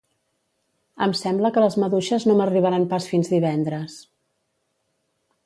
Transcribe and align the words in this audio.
Em 1.05 1.11
sembla 1.19 1.51
que 1.57 1.63
les 1.65 1.77
maduixes 1.83 2.25
no 2.29 2.37
m'arribaran 2.41 2.89
pas 2.95 3.07
fins 3.11 3.31
divendres 3.35 4.01